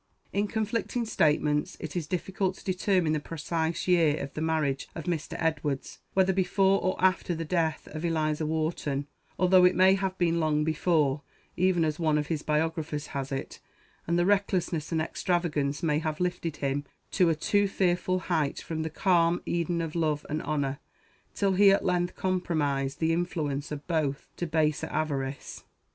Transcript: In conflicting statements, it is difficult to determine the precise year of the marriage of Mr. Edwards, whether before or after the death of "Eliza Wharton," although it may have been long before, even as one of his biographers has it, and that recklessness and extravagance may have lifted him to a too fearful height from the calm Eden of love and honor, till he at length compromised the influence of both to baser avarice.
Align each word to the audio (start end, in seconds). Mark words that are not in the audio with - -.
In 0.33 0.47
conflicting 0.47 1.05
statements, 1.05 1.77
it 1.79 1.95
is 1.95 2.07
difficult 2.07 2.55
to 2.55 2.63
determine 2.65 3.13
the 3.13 3.19
precise 3.19 3.87
year 3.87 4.17
of 4.17 4.33
the 4.33 4.41
marriage 4.41 4.89
of 4.95 5.03
Mr. 5.03 5.35
Edwards, 5.37 5.99
whether 6.15 6.33
before 6.33 6.81
or 6.81 6.95
after 6.99 7.35
the 7.35 7.45
death 7.45 7.87
of 7.89 8.03
"Eliza 8.03 8.47
Wharton," 8.47 9.05
although 9.37 9.63
it 9.63 9.75
may 9.75 9.93
have 9.93 10.17
been 10.17 10.39
long 10.39 10.63
before, 10.63 11.21
even 11.55 11.85
as 11.85 11.99
one 11.99 12.17
of 12.17 12.25
his 12.29 12.41
biographers 12.41 13.05
has 13.13 13.31
it, 13.31 13.59
and 14.07 14.17
that 14.17 14.25
recklessness 14.25 14.91
and 14.91 14.99
extravagance 15.03 15.83
may 15.83 15.99
have 15.99 16.19
lifted 16.19 16.55
him 16.57 16.83
to 17.11 17.29
a 17.29 17.35
too 17.35 17.67
fearful 17.67 18.21
height 18.21 18.59
from 18.59 18.81
the 18.81 18.89
calm 18.89 19.39
Eden 19.45 19.81
of 19.83 19.93
love 19.93 20.25
and 20.27 20.41
honor, 20.41 20.79
till 21.35 21.53
he 21.53 21.69
at 21.71 21.85
length 21.85 22.15
compromised 22.15 22.99
the 22.99 23.13
influence 23.13 23.71
of 23.71 23.85
both 23.85 24.27
to 24.37 24.47
baser 24.47 24.87
avarice. 24.91 25.63